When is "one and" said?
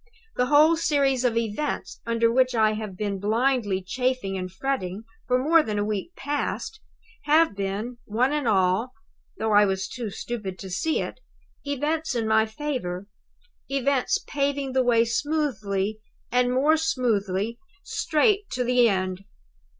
8.05-8.47